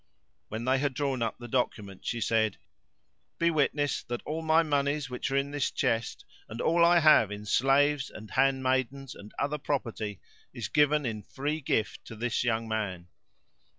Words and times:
"[FN#551] 0.01 0.45
When 0.49 0.65
they 0.65 0.77
had 0.79 0.93
drawn 0.95 1.21
up 1.21 1.37
the 1.37 1.47
document 1.47 2.07
she 2.07 2.19
said, 2.21 2.57
"Be 3.37 3.51
witness 3.51 4.01
that 4.05 4.23
all 4.25 4.41
my 4.41 4.63
monies 4.63 5.11
which 5.11 5.29
are 5.29 5.35
in 5.35 5.51
this 5.51 5.69
chest 5.69 6.25
and 6.49 6.59
all 6.59 6.83
I 6.83 6.97
have 6.97 7.29
in 7.29 7.45
slaves 7.45 8.09
and 8.09 8.31
handmaidens 8.31 9.13
and 9.13 9.31
other 9.37 9.59
property 9.59 10.19
is 10.55 10.69
given 10.69 11.05
in 11.05 11.21
free 11.21 11.61
gift 11.61 12.03
to 12.05 12.15
this 12.15 12.43
young 12.43 12.67
man." 12.67 13.09